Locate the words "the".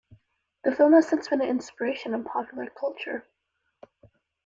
0.63-0.71